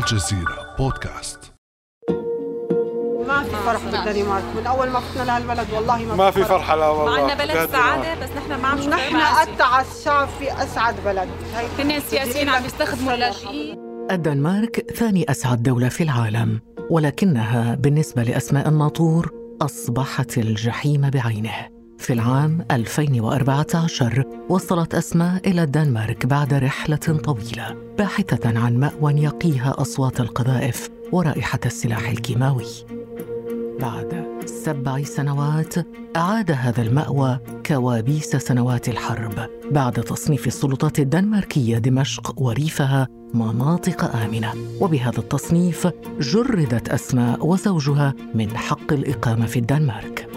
الجزيرة 0.00 0.76
بودكاست. 0.78 1.52
ما 3.28 3.42
في 3.42 3.50
فرح 3.50 3.84
بالدنمارك 3.84 4.44
من 4.56 4.66
أول 4.66 4.90
ما 4.90 5.00
فتنا 5.00 5.24
لهالبلد 5.24 5.66
والله 5.72 6.04
ما, 6.04 6.14
ما 6.14 6.30
في 6.30 6.44
فرحة 6.44 6.76
لا 6.76 6.88
والله. 6.88 7.26
مع 7.26 7.34
بلد 7.34 7.70
سعادة 7.70 8.14
بس 8.22 8.30
نحن 8.30 8.62
ما 8.62 8.68
عم 8.68 8.78
نشوف 8.78 8.88
نحن. 8.92 9.16
اتعس 9.16 10.04
شعب 10.04 10.28
في 10.28 10.62
أسعد 10.62 10.94
بلد. 11.04 11.28
هي 11.54 11.84
هن 11.84 11.90
السياسيين 11.90 12.48
عم 12.48 12.64
يستخدموا 12.64 13.14
اللاجئين 13.14 13.76
الدنمارك 14.10 14.90
ثاني 14.96 15.30
أسعد 15.30 15.62
دولة 15.62 15.88
في 15.88 16.02
العالم 16.02 16.60
ولكنها 16.90 17.74
بالنسبة 17.74 18.22
لأسماء 18.22 18.68
الناطور 18.68 19.30
أصبحت 19.62 20.38
الجحيم 20.38 21.10
بعينه. 21.10 21.79
في 22.10 22.14
العام 22.14 22.64
2014 22.70 24.24
وصلت 24.48 24.94
أسماء 24.94 25.50
إلى 25.50 25.62
الدنمارك 25.62 26.26
بعد 26.26 26.54
رحلة 26.54 26.96
طويلة 26.96 27.76
باحثة 27.98 28.58
عن 28.58 28.76
مأوى 28.76 29.12
يقيها 29.12 29.74
أصوات 29.78 30.20
القذائف 30.20 30.88
ورائحة 31.12 31.58
السلاح 31.66 32.10
الكيماوي. 32.10 32.64
بعد 33.80 34.24
سبع 34.46 35.02
سنوات 35.02 35.74
أعاد 36.16 36.50
هذا 36.50 36.82
المأوى 36.82 37.38
كوابيس 37.66 38.36
سنوات 38.36 38.88
الحرب 38.88 39.48
بعد 39.70 39.92
تصنيف 39.92 40.46
السلطات 40.46 40.98
الدنماركية 40.98 41.78
دمشق 41.78 42.34
وريفها 42.42 43.08
مناطق 43.34 44.16
آمنة. 44.16 44.52
وبهذا 44.80 45.18
التصنيف 45.18 45.88
جردت 46.20 46.88
أسماء 46.88 47.46
وزوجها 47.46 48.14
من 48.34 48.56
حق 48.56 48.92
الإقامة 48.92 49.46
في 49.46 49.58
الدنمارك. 49.58 50.29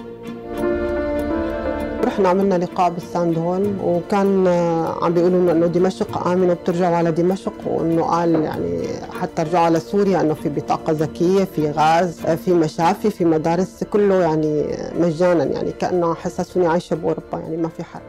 رحنا 2.14 2.30
عملنا 2.30 2.56
لقاء 2.56 2.90
بالساندهولم 2.90 3.80
وكان 3.84 4.48
آه، 4.48 5.06
عم 5.06 5.14
بيقولوا 5.14 5.40
لنا 5.40 5.52
إنه 5.52 5.68
دمشق 5.68 6.28
آمنة 6.28 6.52
وبترجعوا 6.52 6.96
على 6.96 7.12
دمشق 7.12 7.54
وإنه 7.66 8.04
قال 8.04 8.36
يعني 8.36 8.88
حتى 9.22 9.42
رجعوا 9.42 9.66
على 9.66 9.80
سوريا 9.80 10.22
إنه 10.22 10.34
في 10.34 10.50
بطاقة 10.50 10.94
ذكية 10.94 11.44
في 11.44 11.72
غاز 11.72 12.26
آه، 12.26 12.36
في 12.36 12.54
مشافي 12.54 13.10
في 13.10 13.26
مدارس 13.26 13.84
كله 13.84 14.22
يعني 14.22 14.66
مجانا 15.00 15.44
يعني 15.44 15.72
كأنه 15.72 16.14
حسسوني 16.14 16.68
عايشة 16.68 16.96
بأوروبا 16.96 17.40
يعني 17.40 17.58
ما 17.58 17.70
في 17.70 17.84
حرب 17.84 18.04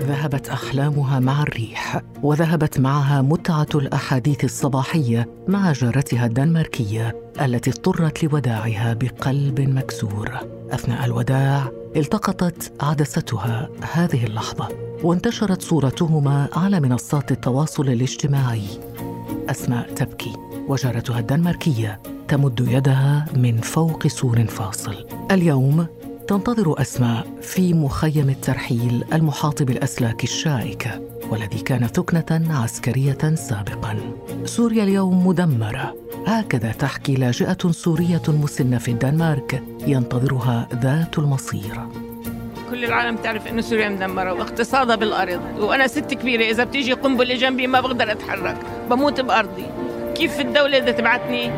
ذهبت 0.00 0.48
أحلامها 0.48 1.20
مع 1.20 1.42
الريح 1.42 2.02
وذهبت 2.22 2.80
معها 2.80 3.22
متعة 3.22 3.66
الأحاديث 3.74 4.44
الصباحية 4.44 5.28
مع 5.48 5.72
جارتها 5.72 6.26
الدنماركية 6.26 7.16
التي 7.40 7.70
اضطرت 7.70 8.24
لوداعها 8.24 8.94
بقلب 8.94 9.60
مكسور. 9.60 10.30
أثناء 10.70 11.04
الوداع 11.04 11.77
التقطت 11.96 12.72
عدستها 12.80 13.68
هذه 13.92 14.24
اللحظة 14.24 14.68
وانتشرت 15.02 15.62
صورتهما 15.62 16.48
على 16.52 16.80
منصات 16.80 17.32
التواصل 17.32 17.88
الاجتماعي. 17.88 18.66
أسماء 19.48 19.94
تبكي 19.94 20.32
وجارتها 20.68 21.18
الدنماركية 21.18 22.00
تمد 22.28 22.68
يدها 22.68 23.26
من 23.36 23.56
فوق 23.60 24.06
سور 24.06 24.44
فاصل. 24.44 25.06
اليوم 25.30 25.86
تنتظر 26.28 26.80
أسماء 26.80 27.26
في 27.42 27.74
مخيم 27.74 28.30
الترحيل 28.30 29.04
المحاط 29.12 29.62
بالأسلاك 29.62 30.24
الشائكة 30.24 31.00
والذي 31.30 31.58
كان 31.58 31.86
ثكنة 31.86 32.58
عسكرية 32.62 33.34
سابقا. 33.34 33.96
سوريا 34.44 34.84
اليوم 34.84 35.26
مدمرة 35.26 35.94
هكذا 36.28 36.72
تحكي 36.72 37.14
لاجئة 37.14 37.70
سورية 37.70 38.22
مسنة 38.28 38.78
في 38.78 38.90
الدنمارك 38.90 39.62
ينتظرها 39.86 40.68
ذات 40.74 41.18
المصير. 41.18 41.80
كل 42.70 42.84
العالم 42.84 43.16
تعرف 43.16 43.46
إنه 43.46 43.60
سوريا 43.60 43.88
مدمرة 43.88 44.32
واقتصادها 44.32 44.96
بالأرض 44.96 45.40
وأنا 45.58 45.86
ست 45.86 46.14
كبيرة 46.14 46.42
إذا 46.42 46.64
بتيجي 46.64 46.92
قنبلة 46.92 47.34
جنبي 47.34 47.66
ما 47.66 47.80
بقدر 47.80 48.12
أتحرك 48.12 48.56
بموت 48.90 49.20
بأرضي. 49.20 49.66
كيف 50.14 50.40
الدولة 50.40 50.78
بدها 50.78 50.92
تبعتني؟ 50.92 51.50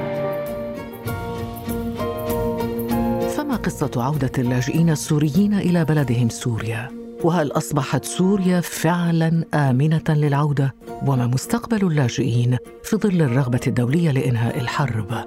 فما 3.36 3.56
قصة 3.56 3.90
عودة 3.96 4.32
اللاجئين 4.38 4.90
السوريين 4.90 5.54
إلى 5.54 5.84
بلدهم 5.84 6.28
سوريا؟ 6.28 6.99
وهل 7.24 7.52
أصبحت 7.52 8.04
سوريا 8.04 8.60
فعلا 8.60 9.44
آمنة 9.54 10.04
للعودة؟ 10.08 10.74
وما 11.06 11.26
مستقبل 11.26 11.86
اللاجئين 11.86 12.56
في 12.84 12.96
ظل 12.96 13.22
الرغبة 13.22 13.60
الدولية 13.66 14.10
لإنهاء 14.10 14.60
الحرب؟ 14.60 15.24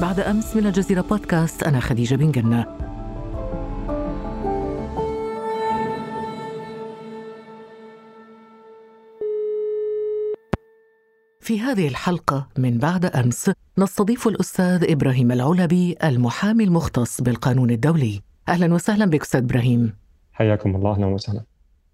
بعد 0.00 0.20
أمس 0.20 0.56
من 0.56 0.66
الجزيرة 0.66 1.00
بودكاست 1.00 1.62
أنا 1.62 1.80
خديجة 1.80 2.14
بن 2.14 2.30
جنة 2.30 2.66
في 11.40 11.60
هذه 11.60 11.88
الحلقة 11.88 12.48
من 12.58 12.78
بعد 12.78 13.04
أمس 13.06 13.50
نستضيف 13.78 14.28
الأستاذ 14.28 14.90
إبراهيم 14.90 15.32
العلبي 15.32 15.96
المحامي 16.04 16.64
المختص 16.64 17.20
بالقانون 17.20 17.70
الدولي 17.70 18.31
أهلا 18.48 18.74
وسهلا 18.74 19.04
بك 19.04 19.22
أستاذ 19.22 19.40
إبراهيم. 19.40 19.94
حياكم 20.32 20.76
الله 20.76 20.92
أهلا 20.92 21.06
وسهلا. 21.06 21.44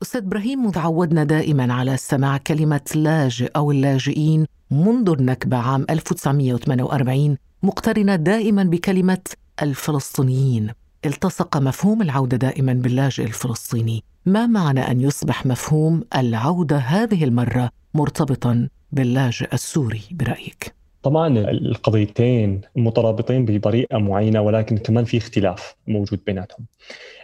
أستاذ 0.03 0.23
إبراهيم 0.23 0.67
متعودنا 0.67 1.25
دائما 1.25 1.75
على 1.75 1.97
سماع 1.97 2.37
كلمة 2.37 2.91
لاجئ 2.95 3.51
أو 3.57 3.71
اللاجئين 3.71 4.47
منذ 4.71 5.11
النكبة 5.11 5.57
عام 5.57 5.87
1948 5.91 7.37
مقترنة 7.63 8.17
دائما 8.17 8.63
بكلمة 8.63 9.25
الفلسطينيين. 9.63 10.71
التصق 11.05 11.57
مفهوم 11.57 12.03
العودة 12.03 12.37
دائما 12.37 12.73
باللاجئ 12.73 13.25
الفلسطيني. 13.25 14.05
ما 14.27 14.47
معنى 14.47 14.81
أن 14.81 15.01
يصبح 15.01 15.47
مفهوم 15.47 16.05
العودة 16.17 16.77
هذه 16.77 17.25
المرة 17.25 17.71
مرتبطا 17.95 18.69
باللاجئ 18.93 19.55
السوري؟ 19.55 20.03
برأيك؟ 20.11 20.78
طبعا 21.03 21.39
القضيتين 21.39 22.61
مترابطين 22.77 23.45
بطريقة 23.45 23.99
معينة 23.99 24.41
ولكن 24.41 24.79
كمان 24.79 25.05
في 25.05 25.17
اختلاف 25.17 25.77
موجود 25.87 26.21
بيناتهم. 26.27 26.67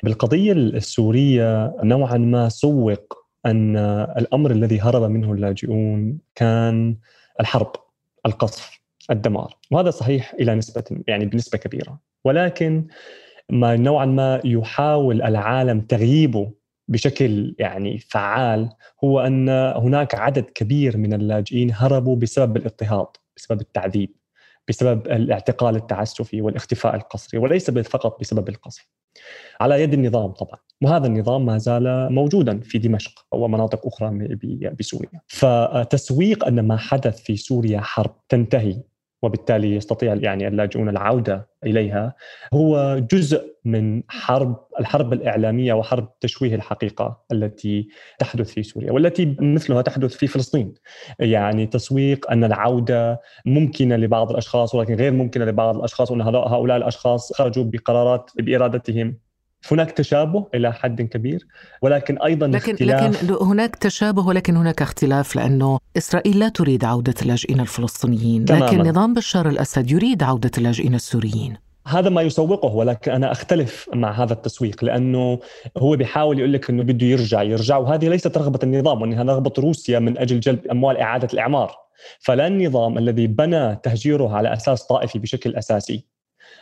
بالقضية 0.02 0.52
السورية 0.52 1.76
نوعا 1.82 2.16
ما 2.16 2.48
سوق 2.48 3.24
أن 3.46 3.76
الأمر 4.18 4.50
الذي 4.50 4.80
هرب 4.80 5.02
منه 5.02 5.32
اللاجئون 5.32 6.18
كان 6.34 6.96
الحرب، 7.40 7.72
القصف، 8.26 8.80
الدمار، 9.10 9.56
وهذا 9.70 9.90
صحيح 9.90 10.34
إلى 10.40 10.54
نسبة 10.54 10.84
يعني 11.06 11.26
بنسبة 11.26 11.58
كبيرة، 11.58 12.00
ولكن 12.24 12.86
ما 13.50 13.76
نوعا 13.76 14.06
ما 14.06 14.40
يحاول 14.44 15.22
العالم 15.22 15.80
تغييبه 15.80 16.52
بشكل 16.88 17.54
يعني 17.58 17.98
فعال 17.98 18.70
هو 19.04 19.20
أن 19.20 19.48
هناك 19.76 20.14
عدد 20.14 20.44
كبير 20.44 20.96
من 20.96 21.14
اللاجئين 21.14 21.70
هربوا 21.72 22.16
بسبب 22.16 22.56
الاضطهاد، 22.56 23.06
بسبب 23.36 23.60
التعذيب، 23.60 24.16
بسبب 24.68 25.06
الاعتقال 25.06 25.76
التعسفي 25.76 26.42
والاختفاء 26.42 26.94
القسري 26.94 27.40
وليس 27.40 27.70
فقط 27.70 28.20
بسبب 28.20 28.48
القصف. 28.48 28.88
على 29.60 29.82
يد 29.82 29.92
النظام 29.92 30.32
طبعا، 30.32 30.58
وهذا 30.82 31.06
النظام 31.06 31.46
ما 31.46 31.58
زال 31.58 32.12
موجودا 32.12 32.60
في 32.60 32.78
دمشق 32.78 33.26
ومناطق 33.32 33.86
أخرى 33.86 34.10
ب- 34.10 34.76
بسوريا. 34.78 35.20
فتسويق 35.26 36.44
أن 36.44 36.60
ما 36.60 36.76
حدث 36.76 37.22
في 37.22 37.36
سوريا 37.36 37.80
حرب 37.80 38.16
تنتهي 38.28 38.82
وبالتالي 39.24 39.76
يستطيع 39.76 40.14
يعني 40.14 40.48
اللاجئون 40.48 40.88
العودة 40.88 41.48
إليها 41.66 42.14
هو 42.54 42.98
جزء 42.98 43.54
من 43.64 44.02
حرب 44.08 44.56
الحرب 44.80 45.12
الإعلامية 45.12 45.72
وحرب 45.72 46.18
تشويه 46.20 46.54
الحقيقة 46.54 47.24
التي 47.32 47.88
تحدث 48.18 48.50
في 48.52 48.62
سوريا 48.62 48.92
والتي 48.92 49.36
مثلها 49.40 49.82
تحدث 49.82 50.14
في 50.14 50.26
فلسطين. 50.26 50.74
يعني 51.18 51.66
تسويق 51.66 52.30
أن 52.30 52.44
العودة 52.44 53.20
ممكنة 53.46 53.96
لبعض 53.96 54.30
الأشخاص 54.30 54.74
ولكن 54.74 54.94
غير 54.94 55.12
ممكنة 55.12 55.44
لبعض 55.44 55.76
الأشخاص 55.76 56.10
وأن 56.10 56.20
هؤلاء 56.22 56.76
الأشخاص 56.76 57.32
خرجوا 57.32 57.64
بقرارات 57.64 58.30
بإرادتهم. 58.36 59.18
هناك 59.72 59.90
تشابه 59.90 60.46
إلى 60.54 60.72
حد 60.72 61.02
كبير 61.02 61.46
ولكن 61.82 62.18
أيضا 62.18 62.46
لكن 62.46 62.72
اختلاف 62.72 63.22
لكن 63.22 63.34
هناك 63.44 63.76
تشابه 63.76 64.26
ولكن 64.26 64.56
هناك 64.56 64.82
اختلاف 64.82 65.36
لأنه 65.36 65.78
إسرائيل 65.96 66.38
لا 66.38 66.48
تريد 66.48 66.84
عودة 66.84 67.14
اللاجئين 67.22 67.60
الفلسطينيين، 67.60 68.44
تماماً. 68.44 68.64
لكن 68.64 68.78
نظام 68.78 69.14
بشار 69.14 69.48
الأسد 69.48 69.90
يريد 69.90 70.22
عودة 70.22 70.50
اللاجئين 70.58 70.94
السوريين. 70.94 71.56
هذا 71.86 72.10
ما 72.10 72.22
يسوقه 72.22 72.74
ولكن 72.74 73.12
أنا 73.12 73.32
أختلف 73.32 73.88
مع 73.94 74.22
هذا 74.22 74.32
التسويق 74.32 74.84
لأنه 74.84 75.38
هو 75.78 75.96
بيحاول 75.96 76.38
يقول 76.38 76.52
لك 76.52 76.70
إنه 76.70 76.82
بده 76.82 77.06
يرجع 77.06 77.42
يرجع 77.42 77.76
وهذه 77.76 78.08
ليست 78.08 78.38
رغبة 78.38 78.58
النظام 78.62 79.02
وإنها 79.02 79.22
رغبة 79.22 79.52
روسيا 79.58 79.98
من 79.98 80.18
أجل 80.18 80.40
جلب 80.40 80.66
أموال 80.66 80.96
إعادة 80.96 81.28
الإعمار 81.32 81.76
فلا 82.20 82.46
النظام 82.46 82.98
الذي 82.98 83.26
بنى 83.26 83.76
تهجيره 83.76 84.36
على 84.36 84.52
أساس 84.52 84.82
طائفي 84.82 85.18
بشكل 85.18 85.56
أساسي 85.56 86.04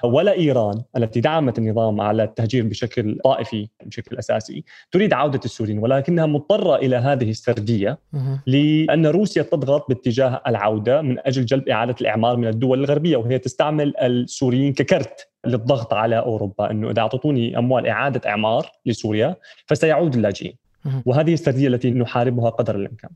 ولا 0.04 0.32
إيران 0.32 0.82
التي 0.96 1.20
دعمت 1.20 1.58
النظام 1.58 2.00
على 2.00 2.24
التهجير 2.24 2.66
بشكل 2.66 3.18
طائفي 3.24 3.68
بشكل 3.86 4.18
أساسي 4.18 4.64
تريد 4.90 5.12
عودة 5.12 5.40
السوريين 5.44 5.78
ولكنها 5.78 6.26
مضطرة 6.26 6.76
إلى 6.76 6.96
هذه 6.96 7.30
السردية 7.30 7.98
مهم. 8.12 8.40
لأن 8.46 9.06
روسيا 9.06 9.42
تضغط 9.42 9.88
باتجاه 9.88 10.42
العودة 10.46 11.02
من 11.02 11.16
أجل 11.18 11.44
جلب 11.44 11.68
إعادة 11.68 11.94
الإعمار 12.00 12.36
من 12.36 12.46
الدول 12.46 12.80
الغربية 12.80 13.16
وهي 13.16 13.38
تستعمل 13.38 13.96
السوريين 13.96 14.72
ككرت 14.72 15.28
للضغط 15.46 15.92
على 15.94 16.18
أوروبا 16.18 16.70
إنه 16.70 16.90
إذا 16.90 17.00
اعطيتوني 17.00 17.58
أموال 17.58 17.86
إعادة 17.86 18.30
إعمار 18.30 18.66
لسوريا 18.86 19.36
فسيعود 19.66 20.14
اللاجئين 20.14 20.62
وهذه 21.06 21.34
السردية 21.34 21.68
التي 21.68 21.90
نحاربها 21.90 22.50
قدر 22.50 22.76
الإمكان. 22.76 23.10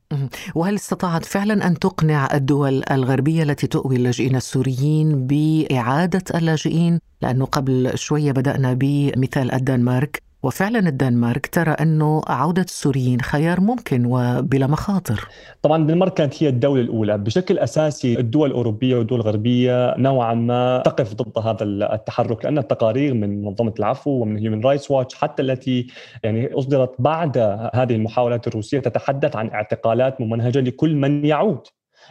وهل 0.55 0.75
استطاعت 0.75 1.25
فعلا 1.25 1.67
أن 1.67 1.79
تقنع 1.79 2.29
الدول 2.35 2.83
الغربية 2.91 3.43
التي 3.43 3.67
تؤوي 3.67 3.97
اللاجئين 3.97 4.37
السوريين 4.37 5.27
بإعادة 5.27 6.23
اللاجئين؟ 6.35 7.01
لأنه 7.23 7.45
قبل 7.45 7.91
شوية 7.95 8.33
بدأنا 8.33 8.73
بمثال 8.75 9.53
الدنمارك 9.53 10.26
وفعلا 10.43 10.79
الدنمارك 10.79 11.47
ترى 11.47 11.71
أنه 11.71 12.23
عودة 12.29 12.63
السوريين 12.63 13.21
خيار 13.21 13.61
ممكن 13.61 14.07
وبلا 14.07 14.67
مخاطر. 14.67 15.29
طبعا 15.63 15.83
الدنمارك 15.83 16.15
كانت 16.15 16.43
هي 16.43 16.49
الدولة 16.49 16.81
الأولى. 16.81 17.19
بشكل 17.19 17.59
أساسي 17.59 18.19
الدول 18.19 18.51
الأوروبية 18.51 18.97
والدول 18.97 19.21
الغربية 19.21 19.95
نوعا 19.99 20.35
ما 20.35 20.83
تقف 20.85 21.15
ضد 21.15 21.39
هذا 21.39 21.65
التحرك 21.95 22.45
لأن 22.45 22.59
التقارير 22.59 23.15
من 23.15 23.43
منظمة 23.43 23.75
العفو 23.79 24.11
ومن 24.11 24.39
هيومن 24.39 24.61
رايتس 24.61 24.91
واتش 24.91 25.15
حتى 25.15 25.43
التي 25.43 25.87
يعني 26.23 26.55
أصدرت 26.55 26.95
بعد 26.99 27.39
هذه 27.75 27.95
المحاولات 27.95 28.47
الروسية 28.47 28.79
تتحدث 28.79 29.37
عن 29.37 29.51
اعتقالات 29.51 30.21
ممنهجة 30.21 30.61
لكل 30.61 30.97
من 30.97 31.25
يعود. 31.25 31.67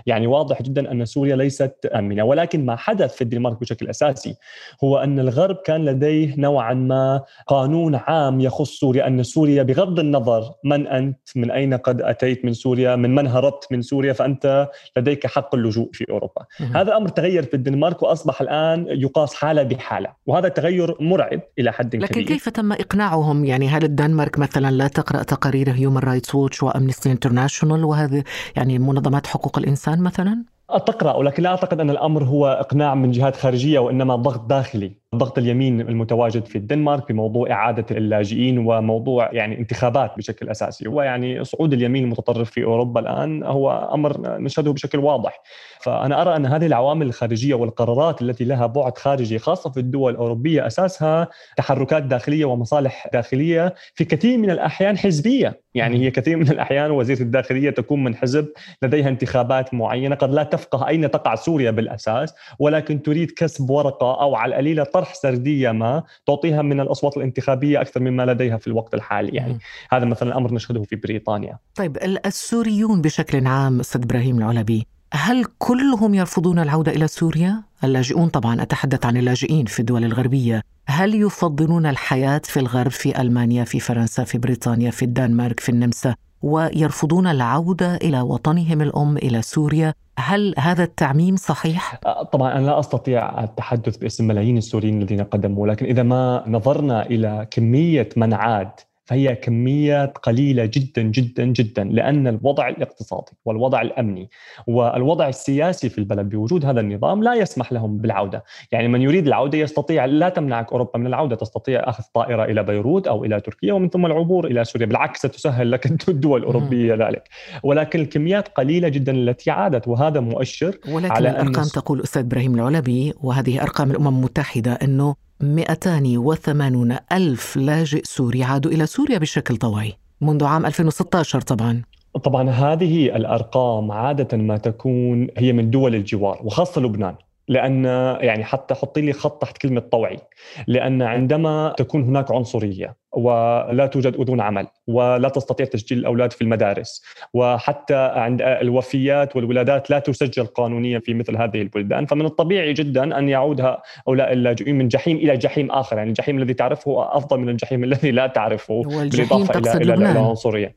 يعني 0.05 0.27
واضح 0.27 0.61
جدا 0.61 0.91
أن 0.91 1.05
سوريا 1.05 1.35
ليست 1.35 1.85
آمنة 1.95 2.23
ولكن 2.23 2.65
ما 2.65 2.75
حدث 2.75 3.15
في 3.15 3.21
الدنمارك 3.21 3.61
بشكل 3.61 3.87
أساسي 3.87 4.35
هو 4.83 4.97
أن 4.97 5.19
الغرب 5.19 5.55
كان 5.55 5.85
لديه 5.85 6.35
نوعا 6.37 6.73
ما 6.73 7.21
قانون 7.47 7.95
عام 7.95 8.41
يخص 8.41 8.69
سوريا 8.79 9.07
أن 9.07 9.23
سوريا 9.23 9.63
بغض 9.63 9.99
النظر 9.99 10.51
من 10.63 10.87
أنت 10.87 11.19
من 11.35 11.51
أين 11.51 11.73
قد 11.73 12.01
أتيت 12.01 12.45
من 12.45 12.53
سوريا 12.53 12.95
من 12.95 13.15
من 13.15 13.27
هربت 13.27 13.67
من 13.71 13.81
سوريا 13.81 14.13
فأنت 14.13 14.69
لديك 14.97 15.27
حق 15.27 15.55
اللجوء 15.55 15.89
في 15.93 16.05
أوروبا. 16.09 16.45
هذا 16.59 16.81
الامر 16.81 17.07
تغير 17.09 17.43
في 17.43 17.53
الدنمارك 17.53 18.03
وأصبح 18.03 18.41
الآن 18.41 18.85
يقاس 18.89 19.33
حالة 19.33 19.63
بحالة 19.63 20.09
وهذا 20.25 20.47
تغير 20.47 20.95
مرعب 20.99 21.41
إلى 21.59 21.71
حد 21.71 21.95
كبير. 21.95 22.03
لكن 22.03 22.23
كيف 22.23 22.49
تم 22.49 22.71
إقناعهم؟ 22.71 23.45
يعني 23.45 23.67
هل 23.67 23.83
الدنمارك 23.83 24.39
مثلا 24.39 24.71
لا 24.71 24.87
تقرأ 24.87 25.23
تقارير 25.23 25.71
هيومن 25.71 25.97
رايتس 25.97 26.35
ووتش 26.35 26.63
وأمنستي 26.63 27.11
انترناشونال 27.11 27.83
وهذه 27.83 28.23
يعني 28.55 28.79
منظمات 28.79 29.27
حقوق 29.27 29.57
الإنسان 29.87 30.03
مثلا؟ 30.03 30.45
تقرا 30.85 31.13
ولكن 31.13 31.43
لا 31.43 31.49
أعتقد 31.49 31.79
أن 31.79 31.89
الأمر 31.89 32.23
هو 32.23 32.47
إقناع 32.47 32.95
من 32.95 33.11
جهات 33.11 33.35
خارجية 33.35 33.79
وإنما 33.79 34.15
ضغط 34.15 34.45
داخلي 34.45 34.97
ضغط 35.15 35.37
اليمين 35.37 35.81
المتواجد 35.81 36.45
في 36.45 36.57
الدنمارك 36.57 37.11
بموضوع 37.11 37.51
إعادة 37.51 37.85
اللاجئين 37.91 38.57
وموضوع 38.57 39.29
يعني 39.33 39.59
انتخابات 39.59 40.17
بشكل 40.17 40.49
أساسي. 40.49 40.87
ويعني 40.87 41.43
صعود 41.43 41.73
اليمين 41.73 42.03
المتطرف 42.03 42.51
في 42.51 42.63
أوروبا 42.63 42.99
الآن 42.99 43.43
هو 43.43 43.89
أمر 43.93 44.39
نشهده 44.39 44.71
بشكل 44.71 44.99
واضح. 44.99 45.41
فأنا 45.79 46.21
أرى 46.21 46.35
أن 46.35 46.45
هذه 46.45 46.65
العوامل 46.65 47.05
الخارجية 47.05 47.53
والقرارات 47.53 48.21
التي 48.21 48.43
لها 48.43 48.65
بعد 48.65 48.97
خارجي 48.97 49.39
خاصة 49.39 49.69
في 49.69 49.79
الدول 49.79 50.11
الأوروبية 50.11 50.67
أساسها 50.67 51.27
تحركات 51.57 52.03
داخلية 52.03 52.45
ومصالح 52.45 53.07
داخلية 53.13 53.73
في 53.93 54.05
كثير 54.05 54.37
من 54.37 54.49
الأحيان 54.49 54.97
حزبية. 54.97 55.65
يعني 55.75 55.97
هي 55.97 56.11
كثير 56.11 56.37
من 56.37 56.51
الأحيان 56.51 56.91
وزيرة 56.91 57.21
الداخلية 57.21 57.69
تكون 57.69 58.03
من 58.03 58.15
حزب 58.15 58.47
لديها 58.81 59.09
انتخابات 59.09 59.73
معينة 59.73 60.15
قد 60.15 60.33
لا 60.33 60.43
تفقه 60.43 60.87
أين 60.87 61.11
تقع 61.11 61.35
سوريا 61.35 61.71
بالأساس 61.71 62.35
ولكن 62.59 63.01
تريد 63.01 63.31
كسب 63.31 63.69
ورقة 63.69 64.21
أو 64.21 64.35
على 64.35 64.49
القليله 64.49 64.83
طرح 64.83 65.04
سردية 65.13 65.71
ما 65.71 66.03
تعطيها 66.27 66.61
من 66.61 66.79
الأصوات 66.79 67.17
الانتخابية 67.17 67.81
أكثر 67.81 67.99
مما 67.99 68.25
لديها 68.25 68.57
في 68.57 68.67
الوقت 68.67 68.93
الحالي 68.93 69.37
يعني. 69.37 69.59
هذا 69.91 70.05
مثلا 70.05 70.37
أمر 70.37 70.53
نشهده 70.53 70.83
في 70.83 70.95
بريطانيا. 70.95 71.57
طيب 71.75 71.97
السوريون 72.25 73.01
بشكل 73.01 73.47
عام 73.47 73.79
أستاذ 73.79 74.01
إبراهيم 74.01 74.37
العلبي 74.37 74.87
هل 75.13 75.45
كلهم 75.57 76.13
يرفضون 76.13 76.59
العودة 76.59 76.91
إلى 76.91 77.07
سوريا؟ 77.07 77.63
اللاجئون 77.83 78.29
طبعا 78.29 78.61
أتحدث 78.61 79.05
عن 79.05 79.17
اللاجئين 79.17 79.65
في 79.65 79.79
الدول 79.79 80.03
الغربية، 80.03 80.61
هل 80.87 81.15
يفضلون 81.21 81.85
الحياة 81.85 82.41
في 82.43 82.59
الغرب 82.59 82.91
في 82.91 83.21
ألمانيا، 83.21 83.63
في 83.63 83.79
فرنسا، 83.79 84.23
في 84.23 84.37
بريطانيا، 84.37 84.91
في 84.91 85.05
الدنمارك، 85.05 85.59
في 85.59 85.69
النمسا، 85.69 86.15
ويرفضون 86.41 87.27
العودة 87.27 87.95
إلى 87.95 88.21
وطنهم 88.21 88.81
الأم 88.81 89.17
إلى 89.17 89.41
سوريا 89.41 89.93
هل 90.19 90.55
هذا 90.57 90.83
التعميم 90.83 91.35
صحيح؟ 91.35 91.99
أه، 92.05 92.23
طبعا 92.23 92.57
أنا 92.57 92.65
لا 92.65 92.79
أستطيع 92.79 93.43
التحدث 93.43 93.97
باسم 93.97 94.27
ملايين 94.27 94.57
السوريين 94.57 95.01
الذين 95.01 95.23
قدموا 95.23 95.67
لكن 95.67 95.85
إذا 95.85 96.03
ما 96.03 96.43
نظرنا 96.47 97.05
إلى 97.05 97.47
كمية 97.51 98.09
من 98.17 98.33
عاد 98.33 98.71
فهي 99.05 99.35
كميات 99.35 100.17
قليلة 100.17 100.65
جدا 100.65 101.01
جدا 101.01 101.45
جدا 101.45 101.83
لأن 101.83 102.27
الوضع 102.27 102.69
الاقتصادي 102.69 103.31
والوضع 103.45 103.81
الأمني 103.81 104.29
والوضع 104.67 105.27
السياسي 105.27 105.89
في 105.89 105.97
البلد 105.97 106.29
بوجود 106.29 106.65
هذا 106.65 106.79
النظام 106.79 107.23
لا 107.23 107.33
يسمح 107.33 107.73
لهم 107.73 107.97
بالعودة، 107.97 108.43
يعني 108.71 108.87
من 108.87 109.01
يريد 109.01 109.27
العودة 109.27 109.57
يستطيع 109.57 110.05
لا 110.05 110.29
تمنعك 110.29 110.71
أوروبا 110.71 110.99
من 110.99 111.07
العودة، 111.07 111.35
تستطيع 111.35 111.89
أخذ 111.89 112.03
طائرة 112.13 112.43
إلى 112.43 112.63
بيروت 112.63 113.07
أو 113.07 113.25
إلى 113.25 113.41
تركيا 113.41 113.73
ومن 113.73 113.89
ثم 113.89 114.05
العبور 114.05 114.47
إلى 114.47 114.63
سوريا، 114.63 114.87
بالعكس 114.87 115.19
ستسهل 115.19 115.71
لك 115.71 115.85
الدول 116.09 116.39
الأوروبية 116.39 116.93
ذلك، 116.93 117.29
ولكن 117.63 117.99
الكميات 117.99 118.47
قليلة 118.47 118.87
جدا 118.87 119.11
التي 119.11 119.51
عادت 119.51 119.87
وهذا 119.87 120.19
مؤشر 120.19 120.77
ولكن 120.89 121.11
على 121.11 121.29
الأرقام 121.29 121.65
تقول 121.65 122.01
أستاذ 122.01 122.21
إبراهيم 122.21 122.55
العلبي 122.55 123.13
وهذه 123.23 123.61
أرقام 123.61 123.91
الأمم 123.91 124.07
المتحده 124.07 124.71
أنه 124.71 125.15
280 125.41 126.97
ألف 127.11 127.57
لاجئ 127.57 128.01
سوري 128.03 128.43
عادوا 128.43 128.71
إلى 128.71 128.85
سوريا 128.85 129.17
بشكل 129.17 129.57
طوعي 129.57 129.93
منذ 130.21 130.43
عام 130.43 130.65
2016 130.65 131.41
طبعا. 131.41 131.81
طبعا 132.23 132.49
هذه 132.49 133.15
الأرقام 133.15 133.91
عادة 133.91 134.37
ما 134.37 134.57
تكون 134.57 135.27
هي 135.37 135.53
من 135.53 135.69
دول 135.69 135.95
الجوار 135.95 136.39
وخاصة 136.43 136.81
لبنان 136.81 137.15
لأن 137.47 137.85
يعني 138.21 138.43
حتى 138.43 138.73
حطي 138.73 139.01
لي 139.01 139.13
خط 139.13 139.41
تحت 139.41 139.57
كلمة 139.57 139.79
طوعي 139.79 140.19
لأن 140.67 141.01
عندما 141.01 141.73
تكون 141.77 142.03
هناك 142.03 142.31
عنصرية 142.31 142.95
ولا 143.15 143.87
توجد 143.87 144.15
أذون 144.15 144.41
عمل 144.41 144.67
ولا 144.87 145.29
تستطيع 145.29 145.65
تسجيل 145.65 145.97
الأولاد 145.97 146.33
في 146.33 146.41
المدارس 146.41 147.03
وحتى 147.33 147.95
عند 147.95 148.41
الوفيات 148.41 149.35
والولادات 149.35 149.89
لا 149.89 149.99
تسجل 149.99 150.45
قانونيا 150.45 150.99
في 150.99 151.13
مثل 151.13 151.37
هذه 151.37 151.61
البلدان. 151.61 152.05
فمن 152.05 152.25
الطبيعي 152.25 152.73
جدا 152.73 153.19
أن 153.19 153.29
يعود 153.29 153.61
هؤلاء 153.61 154.33
اللاجئين 154.33 154.77
من 154.77 154.87
جحيم 154.87 155.17
إلى 155.17 155.37
جحيم 155.37 155.71
آخر 155.71 155.97
يعني 155.97 156.09
الجحيم 156.09 156.37
الذي 156.37 156.53
تعرفه 156.53 157.17
أفضل 157.17 157.39
من 157.39 157.49
الجحيم 157.49 157.83
الذي 157.83 158.11
لا 158.11 158.27
تعرفه 158.27 158.81
بالإضافة 158.83 159.59
إلى 159.59 159.93
إلى 159.93 159.93
العنصرية. 159.93 160.75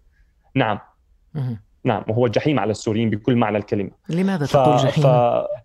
نعم. 0.55 0.79
نعم 1.85 2.03
وهو 2.09 2.27
الجحيم 2.27 2.61
على 2.61 2.71
السوريين 2.71 3.11
بكل 3.11 3.37
معنى 3.37 3.59
الكلمة. 3.59 3.91
لماذا 4.09 4.47
ف... 4.47 4.53
تقول 4.53 4.77
جحيم؟ 4.77 5.05
ف... 5.05 5.07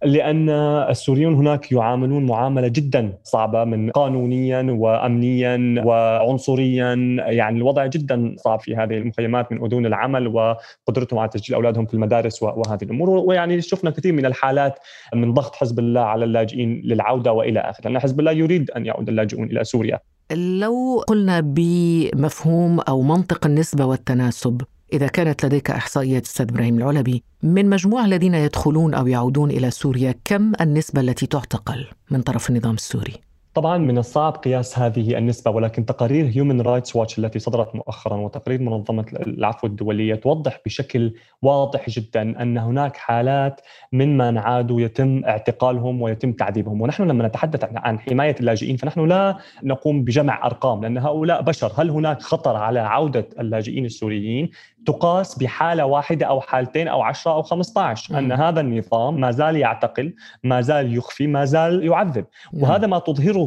لأن 0.06 0.50
السوريون 0.89 1.36
هناك 1.36 1.71
يعاملون 1.71 2.25
معاملة 2.25 2.68
جدا 2.68 3.13
صعبة 3.24 3.63
من 3.63 3.92
قانونيا 3.92 4.68
وأمنيا 4.69 5.83
وعنصريا. 5.86 6.94
يعني 7.18 7.57
الوضع 7.57 7.86
جدا 7.86 8.36
صعب 8.38 8.60
في 8.60 8.75
هذه 8.75 8.98
المخيمات 8.98 9.51
من 9.51 9.65
أذون 9.65 9.86
العمل 9.86 10.27
وقدرتهم 10.27 11.19
على 11.19 11.30
تسجيل 11.30 11.56
أولادهم 11.56 11.86
في 11.86 11.94
المدارس 11.94 12.43
وهذه 12.43 12.84
الأمور. 12.84 13.10
ويعني 13.10 13.62
شفنا 13.62 13.89
كثير 13.89 14.13
من 14.13 14.25
الحالات 14.25 14.79
من 15.15 15.34
ضغط 15.34 15.55
حزب 15.55 15.79
الله 15.79 16.01
على 16.01 16.25
اللاجئين 16.25 16.82
للعودة 16.86 17.32
وإلى 17.32 17.60
آخره. 17.60 17.89
لأن 17.89 18.00
حزب 18.00 18.20
الله 18.20 18.32
يريد 18.32 18.72
أن 18.72 18.86
يعود 18.86 19.10
اللاجئون 19.10 19.48
إلى 19.48 19.63
سوريا. 19.63 20.00
لو 20.32 21.03
قلنا 21.08 21.39
بمفهوم 21.39 22.79
أو 22.79 23.01
منطق 23.01 23.46
النسبة 23.46 23.86
والتناسب 23.86 24.62
إذا 24.94 25.08
كانت 25.08 25.46
لديك 25.46 25.72
إحصائيات 25.72 26.26
أستاذ 26.26 26.48
إبراهيم 26.50 26.78
العلبي 26.78 27.24
من 27.44 27.70
مجموع 27.70 28.06
الذين 28.06 28.36
يدخلون 28.36 28.94
أو 28.94 29.08
يعودون 29.08 29.52
إلى 29.52 29.72
سوريا 29.72 30.16
كم 30.26 30.52
النسبة 30.62 31.02
التي 31.02 31.26
تعتقل 31.26 31.86
من 32.12 32.22
طرف 32.22 32.50
النظام 32.50 32.76
السوري؟ 32.76 33.33
طبعا 33.53 33.77
من 33.77 33.98
الصعب 33.98 34.33
قياس 34.33 34.79
هذه 34.79 35.17
النسبة 35.17 35.51
ولكن 35.51 35.86
تقارير 35.86 36.25
هيومن 36.36 36.62
رايتس 36.62 36.95
واتش 36.95 37.19
التي 37.19 37.39
صدرت 37.39 37.75
مؤخرا 37.75 38.17
وتقارير 38.17 38.62
منظمة 38.62 39.05
العفو 39.13 39.67
الدولية 39.67 40.15
توضح 40.15 40.60
بشكل 40.65 41.13
واضح 41.41 41.89
جدا 41.89 42.41
أن 42.41 42.57
هناك 42.57 42.98
حالات 42.98 43.62
من 43.91 44.17
من 44.17 44.38
عادوا 44.38 44.81
يتم 44.81 45.25
اعتقالهم 45.25 46.01
ويتم 46.01 46.31
تعذيبهم. 46.31 46.81
ونحن 46.81 47.03
لما 47.03 47.27
نتحدث 47.27 47.65
عن 47.75 48.00
حماية 48.00 48.36
اللاجئين 48.39 48.77
فنحن 48.77 49.07
لا 49.07 49.38
نقوم 49.63 50.03
بجمع 50.03 50.45
أرقام 50.45 50.81
لأن 50.81 50.98
هؤلاء 50.98 51.41
بشر. 51.41 51.72
هل 51.77 51.89
هناك 51.89 52.22
خطر 52.22 52.55
على 52.55 52.79
عودة 52.79 53.27
اللاجئين 53.39 53.86
السوريين؟ 53.86 54.50
تقاس 54.86 55.38
بحالة 55.38 55.86
واحدة 55.86 56.25
أو 56.25 56.41
حالتين 56.41 56.88
أو 56.88 57.01
عشرة 57.01 57.31
أو 57.31 57.41
15 57.41 58.19
أن 58.19 58.31
هذا 58.31 58.62
النظام 58.62 59.19
ما 59.19 59.31
زال 59.31 59.55
يعتقل 59.55 60.13
ما 60.43 60.62
زال 60.62 60.98
يخفي 60.98 61.27
ما 61.27 61.45
زال 61.45 61.83
يعذب. 61.86 62.25
وهذا 62.53 62.88
ما 62.88 63.00
تظهره 63.00 63.43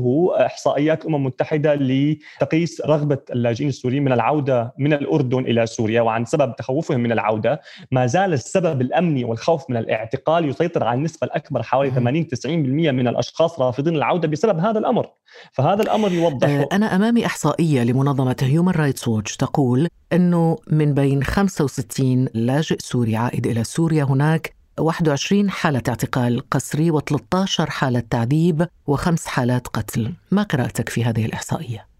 إحصائيات 0.47 1.03
الأمم 1.03 1.17
المتحدة 1.17 1.75
لتقيس 1.75 2.81
رغبة 2.81 3.19
اللاجئين 3.31 3.69
السوريين 3.69 4.05
من 4.05 4.13
العودة 4.13 4.75
من 4.79 4.93
الأردن 4.93 5.39
إلى 5.39 5.67
سوريا 5.67 6.03
وعن 6.03 6.25
سبب 6.25 6.57
تخوفهم 6.57 7.01
من 7.01 7.13
العودة. 7.13 7.61
ما 7.91 8.07
زال 8.07 8.33
السبب 8.33 8.81
الأمني 8.81 9.25
والخوف 9.25 9.71
من 9.71 9.77
الاعتقال 9.77 10.49
يسيطر 10.49 10.85
على 10.85 10.99
النسبة 10.99 11.27
الأكبر 11.27 11.63
حوالي 11.63 11.91
80 11.91 12.27
90% 12.27 12.47
من 12.93 13.09
الأشخاص 13.09 13.61
رافضين 13.61 13.97
العودة 13.97 14.29
بسبب 14.29 14.59
هذا 14.59 14.79
الأمر. 14.79 15.09
فهذا 15.53 15.83
الأمر 15.83 16.13
يوضح 16.13 16.49
أه، 16.49 16.69
أنا 16.73 16.97
أمامي 16.97 17.27
إحصائية 17.27 17.83
لمنظمة 17.83 18.37
هيومن 18.41 18.73
رايتس 18.73 19.09
ووتش 19.09 19.37
تقول 19.37 19.89
أنه 20.13 20.59
من 20.71 20.95
بين 20.95 21.23
65 21.23 22.29
لاجئ 22.35 22.77
سوري 22.79 23.17
عائد 23.17 23.47
إلى 23.47 23.65
سوريا 23.65 24.05
هناك 24.05 24.56
21 24.79 25.51
حالة 25.51 25.83
اعتقال 25.89 26.51
قسري 26.51 26.93
و13 26.93 27.61
حالة 27.61 28.01
تعذيب 28.01 28.69
وخمس 28.87 29.27
حالات 29.27 29.67
قتل 29.67 30.13
ما 30.31 30.43
قرأتك 30.43 30.89
في 30.89 31.05
هذه 31.05 31.27
الإحصائية؟ 31.27 31.96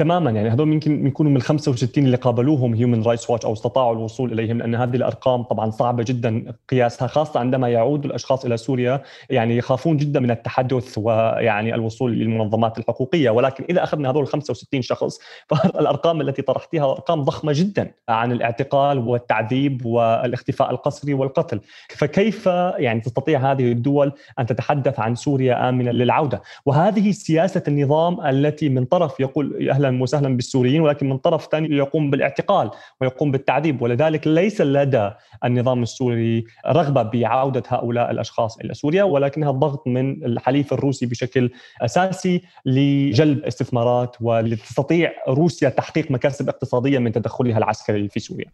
تماما 0.00 0.30
يعني 0.30 0.48
هذول 0.48 0.72
يمكن 0.72 1.06
يكونوا 1.06 1.30
من 1.30 1.36
ال 1.36 1.42
65 1.42 2.04
اللي 2.04 2.16
قابلوهم 2.16 2.74
هيومن 2.74 3.02
رايتس 3.02 3.30
واتش 3.30 3.44
أو 3.44 3.52
استطاعوا 3.52 3.92
الوصول 3.92 4.32
إليهم 4.32 4.58
لأن 4.58 4.74
هذه 4.74 4.96
الأرقام 4.96 5.42
طبعا 5.42 5.70
صعبة 5.70 6.02
جدا 6.02 6.52
قياسها 6.68 7.08
خاصة 7.08 7.40
عندما 7.40 7.68
يعود 7.68 8.04
الأشخاص 8.04 8.44
إلى 8.44 8.56
سوريا 8.56 9.02
يعني 9.30 9.56
يخافون 9.56 9.96
جدا 9.96 10.20
من 10.20 10.30
التحدث 10.30 10.98
ويعني 10.98 11.74
الوصول 11.74 12.12
للمنظمات 12.12 12.78
الحقوقية. 12.78 13.30
ولكن 13.30 13.64
إذا 13.70 13.82
أخذنا 13.82 14.10
هذول 14.10 14.26
65 14.26 14.82
شخص 14.82 15.18
فالأرقام 15.46 16.20
التي 16.20 16.42
طرحتيها 16.42 16.90
أرقام 16.90 17.22
ضخمة 17.22 17.52
جدا 17.52 17.92
عن 18.08 18.32
الاعتقال 18.32 18.98
والتعذيب 18.98 19.86
والاختفاء 19.86 20.70
القسري 20.70 21.14
والقتل. 21.14 21.60
فكيف 21.88 22.46
يعني 22.76 23.00
تستطيع 23.00 23.52
هذه 23.52 23.72
الدول 23.72 24.12
أن 24.38 24.46
تتحدث 24.46 25.00
عن 25.00 25.14
سوريا 25.14 25.68
امنه 25.68 25.90
للعودة؟ 25.90 26.42
وهذه 26.66 27.10
سياسة 27.10 27.62
النظام 27.68 28.26
التي 28.26 28.68
من 28.68 28.84
طرف 28.84 29.20
يقول 29.20 29.68
أهلا 29.70 29.89
أهلا 29.90 30.02
وسهلا 30.02 30.36
بالسوريين 30.36 30.80
ولكن 30.80 31.08
من 31.08 31.18
طرف 31.18 31.48
ثاني 31.52 31.76
يقوم 31.76 32.10
بالاعتقال 32.10 32.70
ويقوم 33.00 33.30
بالتعذيب 33.30 33.82
ولذلك 33.82 34.26
ليس 34.26 34.60
لدى 34.60 35.10
النظام 35.44 35.82
السوري 35.82 36.44
رغبة 36.66 37.02
بعودة 37.02 37.62
هؤلاء 37.68 38.10
الأشخاص 38.10 38.58
إلى 38.58 38.74
سوريا 38.74 39.04
ولكنها 39.04 39.50
الضغط 39.50 39.86
من 39.86 40.24
الحليف 40.24 40.72
الروسي 40.72 41.06
بشكل 41.06 41.50
أساسي 41.82 42.42
لجلب 42.66 43.44
استثمارات 43.44 44.16
ولتستطيع 44.20 45.12
روسيا 45.28 45.68
تحقيق 45.68 46.10
مكاسب 46.10 46.48
اقتصادية 46.48 46.98
من 46.98 47.12
تدخلها 47.12 47.58
العسكري 47.58 48.08
في 48.08 48.20
سوريا. 48.20 48.46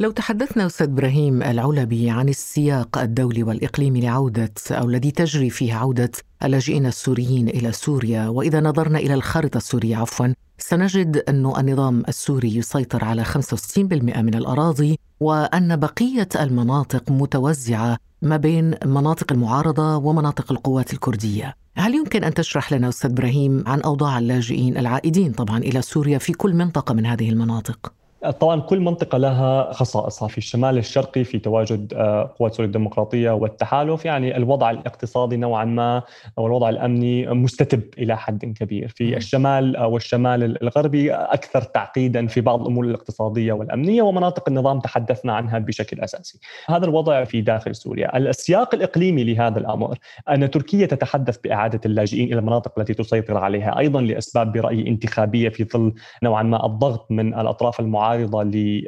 لو 0.00 0.10
تحدثنا 0.10 0.66
أستاذ 0.66 0.88
إبراهيم 0.88 1.42
العلبي 1.42 2.10
عن 2.10 2.28
السياق 2.28 2.98
الدولي 2.98 3.42
والإقليمي 3.42 4.00
لعودة 4.00 4.54
أو 4.70 4.88
الذي 4.88 5.10
تجري 5.10 5.50
فيه 5.50 5.74
عودة 5.74 6.10
اللاجئين 6.44 6.86
السوريين 6.86 7.48
إلى 7.48 7.72
سوريا 7.72 8.28
وإذا 8.28 8.60
نظرنا 8.60 8.98
إلى 8.98 9.14
الخارطة 9.14 9.56
السورية 9.56 9.96
عفوا 9.96 10.26
سنجد 10.58 11.16
أن 11.16 11.52
النظام 11.58 12.02
السوري 12.08 12.56
يسيطر 12.56 13.04
على 13.04 13.24
65% 13.24 13.78
من 14.02 14.34
الأراضي 14.34 14.98
وأن 15.20 15.76
بقية 15.76 16.28
المناطق 16.40 17.10
متوزعة 17.10 17.96
ما 18.22 18.36
بين 18.36 18.74
مناطق 18.84 19.32
المعارضة 19.32 19.96
ومناطق 19.96 20.52
القوات 20.52 20.92
الكردية 20.92 21.54
هل 21.76 21.94
يمكن 21.94 22.24
أن 22.24 22.34
تشرح 22.34 22.72
لنا 22.72 22.88
أستاذ 22.88 23.10
إبراهيم 23.10 23.64
عن 23.66 23.80
أوضاع 23.80 24.18
اللاجئين 24.18 24.78
العائدين 24.78 25.32
طبعا 25.32 25.58
إلى 25.58 25.82
سوريا 25.82 26.18
في 26.18 26.32
كل 26.32 26.54
منطقة 26.54 26.94
من 26.94 27.06
هذه 27.06 27.30
المناطق؟ 27.30 27.92
طبعا 28.40 28.60
كل 28.60 28.80
منطقة 28.80 29.18
لها 29.18 29.72
خصائصها 29.72 30.28
في 30.28 30.38
الشمال 30.38 30.78
الشرقي 30.78 31.24
في 31.24 31.38
تواجد 31.38 31.94
آه، 31.94 32.34
قوات 32.38 32.54
سوريا 32.54 32.66
الديمقراطية 32.66 33.30
والتحالف 33.30 34.04
يعني 34.04 34.36
الوضع 34.36 34.70
الاقتصادي 34.70 35.36
نوعا 35.36 35.64
ما 35.64 36.02
والوضع 36.36 36.68
الأمني 36.68 37.26
مستتب 37.26 37.82
إلى 37.98 38.16
حد 38.16 38.44
كبير. 38.44 38.88
في 38.88 39.16
الشمال 39.16 39.76
والشمال 39.80 40.62
الغربي 40.62 41.12
أكثر 41.12 41.62
تعقيدا 41.62 42.26
في 42.26 42.40
بعض 42.40 42.60
الأمور 42.60 42.84
الاقتصادية 42.84 43.52
والأمنية 43.52 44.02
ومناطق 44.02 44.48
النظام 44.48 44.80
تحدثنا 44.80 45.32
عنها 45.32 45.58
بشكل 45.58 46.00
أساسي. 46.00 46.40
هذا 46.66 46.84
الوضع 46.84 47.24
في 47.24 47.40
داخل 47.40 47.74
سوريا. 47.74 48.16
السياق 48.16 48.74
الإقليمي 48.74 49.24
لهذا 49.24 49.58
الأمر 49.58 49.98
أن 50.28 50.50
تركيا 50.50 50.86
تتحدث 50.86 51.38
بإعادة 51.44 51.80
اللاجئين 51.86 52.32
إلى 52.32 52.38
المناطق 52.38 52.78
التي 52.78 52.94
تسيطر 52.94 53.36
عليها 53.36 53.78
أيضا 53.78 54.00
لأسباب 54.00 54.52
برأيي 54.52 54.88
انتخابية 54.88 55.48
في 55.48 55.64
ظل 55.64 55.94
نوعا 56.22 56.42
ما 56.42 56.66
الضغط 56.66 57.10
من 57.10 57.34
الأطراف 57.34 57.80
المعارضة 57.80 58.07
معارضه 58.08 58.42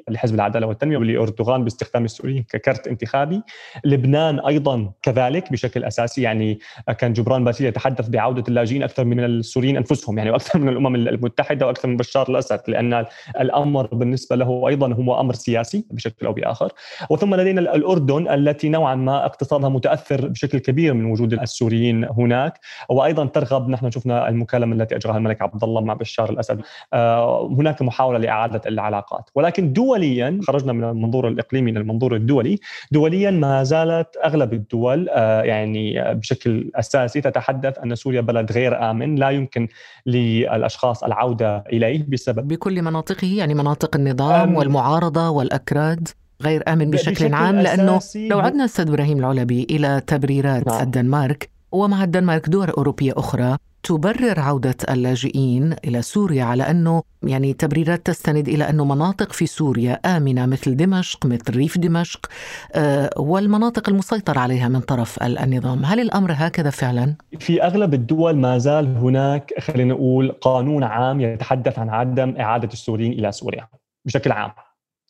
لحزب 0.09 0.35
العدالة 0.35 0.67
والتنمية 0.67 0.97
ولأردوغان 0.97 1.65
باستخدام 1.65 2.05
السوريين 2.05 2.43
ككرت 2.43 2.89
انتخابي. 2.89 3.43
لبنان 3.85 4.41
أيضا 4.41 4.93
كذلك 5.03 5.53
بشكل 5.53 5.85
أساسي 5.85 6.23
يعني 6.23 6.59
كان 6.99 7.13
جبران 7.13 7.45
باسيل 7.45 7.67
يتحدث 7.67 8.09
بعودة 8.09 8.45
اللاجئين 8.49 8.83
أكثر 8.83 9.05
من 9.05 9.25
السوريين 9.25 9.77
أنفسهم 9.77 10.19
يعني 10.19 10.31
وأكثر 10.31 10.59
من 10.59 10.69
الأمم 10.69 10.95
المتحدة 10.95 11.67
وأكثر 11.67 11.89
من 11.89 11.97
بشار 11.97 12.29
الأسد 12.29 12.61
لأن 12.69 13.07
الأمر 13.41 13.87
بالنسبة 13.87 14.37
له 14.37 14.69
أيضا 14.69 14.93
هو 14.93 15.21
أمر 15.21 15.35
سياسي 15.35 15.85
بشكل 15.91 16.27
أو 16.27 16.33
بآخر. 16.33 16.73
وثم 17.11 17.35
لدينا 17.35 17.61
الأردن 17.61 18.29
التي 18.29 18.69
نوعا 18.69 18.95
ما 18.95 19.27
اقتصادها 19.27 19.69
متأثر 19.69 20.29
بشكل 20.29 20.59
كبير 20.59 20.95
من 20.95 21.05
وجود 21.05 21.33
السوريين 21.33 22.05
هناك. 22.05 22.61
وأيضا 22.89 23.27
ترغب 23.27 23.69
نحن 23.69 23.91
شفنا 23.91 24.29
المكالمة 24.29 24.77
التي 24.77 24.97
أجراها 24.97 25.17
الملك 25.17 25.43
عبد 25.43 25.65
الله 25.65 25.81
مع 25.81 25.95
بشار 25.95 26.31
الأسد 26.31 26.61
آه، 26.93 27.47
هناك 27.47 27.83
محاولة 27.83 28.19
لإعادة 28.19 28.61
العلاقات. 28.67 29.10
العلاقات 29.11 29.31
ولكن 29.35 29.73
دوليا 29.73 30.41
خرجنا 30.47 30.73
من 30.73 30.85
المنظور 30.85 31.29
الإقليمي 31.29 31.71
إلى 31.71 31.81
المنظور 31.81 32.17
الدولي 32.17 32.59
دوليا 32.93 33.31
ما 33.31 33.63
زالت 33.65 34.09
أغلب 34.25 34.53
الدول 34.53 35.09
آه، 35.09 35.43
يعني 35.43 36.15
بشكل 36.15 36.71
أساسي 36.75 37.21
تتحدث 37.21 37.79
أن 37.79 37.95
سوريا 37.95 38.21
بلد 38.21 38.53
غير 38.53 38.91
آمن 38.91 39.15
لا 39.15 39.31
يمكن 39.31 39.69
للأشخاص 40.07 41.05
العودة 41.05 41.65
إليه 41.73 42.07
بسبب 42.09 42.49
بكل 42.49 42.83
مناطقه 42.83 43.35
يعني 43.37 43.55
مناطق 43.55 43.97
النظام 43.97 44.55
والمعارضة 44.55 45.31
والأكراد 45.31 46.09
غير 46.43 46.63
آمن 46.69 46.91
بشكل, 46.91 47.11
بشكل 47.11 47.35
عام 47.35 47.61
لأنه 47.61 48.01
لو 48.17 48.41
عدنا 48.41 48.65
أستاذ 48.65 48.89
إبراهيم 48.89 49.19
العلبي 49.19 49.67
إلى 49.71 50.03
تبريرات 50.07 50.67
نعم. 50.67 50.83
الدنمارك 50.83 51.51
ومع 51.73 52.05
الدنمارك 52.05 52.49
دول 52.49 52.69
أوروبية 52.71 53.13
أخرى 53.17 53.57
تبرر 53.83 54.41
عودة 54.41 54.77
اللاجئين 54.91 55.77
إلى 55.85 56.03
سوريا 56.03 56.45
على 56.45 56.63
أنه 56.63 57.03
يعني 57.23 57.53
تبريرات 57.53 58.07
تستند 58.07 58.49
إلى 58.49 58.71
أنه 58.71 58.85
مناطق 58.85 59.33
في 59.33 59.47
سوريا 59.47 59.93
آمنة 59.93 60.47
مثل 60.47 60.77
دمشق 60.77 61.27
مثل 61.27 61.57
ريف 61.57 61.79
دمشق 61.79 62.27
آه، 62.75 63.11
والمناطق 63.17 63.89
المسيطر 63.89 64.39
عليها 64.39 64.69
من 64.69 64.81
طرف 64.81 65.23
النظام 65.23 65.85
هل 65.85 66.01
الأمر 66.01 66.33
هكذا 66.35 66.71
فعلا؟ 66.71 67.15
في 67.39 67.63
أغلب 67.63 67.95
الدول 67.95 68.37
ما 68.37 68.59
زال 68.59 68.97
هناك 68.97 69.55
خلينا 69.61 69.95
نقول 69.95 70.33
قانون 70.33 70.85
عام 70.85 71.21
يتحدث 71.21 71.79
عن 71.79 71.89
عدم 71.89 72.37
إعادة 72.37 72.69
السوريين 72.73 73.13
إلى 73.13 73.33
سوريا 73.33 73.69
بشكل 74.05 74.33
عام 74.33 74.51